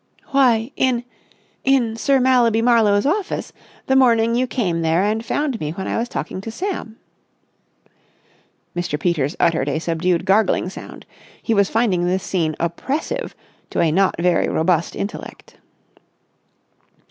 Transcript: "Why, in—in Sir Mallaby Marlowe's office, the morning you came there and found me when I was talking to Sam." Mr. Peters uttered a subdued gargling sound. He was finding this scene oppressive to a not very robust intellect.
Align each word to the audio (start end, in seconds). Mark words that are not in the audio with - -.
"Why, 0.29 0.71
in—in 0.75 1.95
Sir 1.95 2.19
Mallaby 2.19 2.59
Marlowe's 2.63 3.05
office, 3.05 3.53
the 3.85 3.95
morning 3.95 4.33
you 4.33 4.47
came 4.47 4.81
there 4.81 5.03
and 5.03 5.23
found 5.23 5.59
me 5.59 5.69
when 5.73 5.87
I 5.87 5.99
was 5.99 6.09
talking 6.09 6.41
to 6.41 6.49
Sam." 6.49 6.97
Mr. 8.75 8.99
Peters 8.99 9.35
uttered 9.39 9.69
a 9.69 9.77
subdued 9.77 10.25
gargling 10.25 10.69
sound. 10.71 11.05
He 11.43 11.53
was 11.53 11.69
finding 11.69 12.07
this 12.07 12.23
scene 12.23 12.55
oppressive 12.59 13.35
to 13.69 13.79
a 13.79 13.91
not 13.91 14.15
very 14.19 14.49
robust 14.49 14.95
intellect. 14.95 15.57